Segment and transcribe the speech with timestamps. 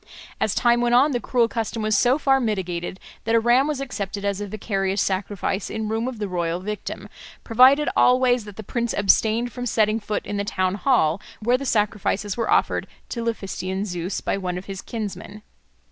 [0.39, 3.79] As time went on, the cruel custom was so far mitigated that a ram was
[3.79, 7.07] accepted as a vicarious sacrifice in room of the royal victim,
[7.43, 11.67] provided always that the prince abstained from setting foot in the town hall where the
[11.67, 15.43] sacrifices were offered to Laphystian Zeus by one of his kinsmen.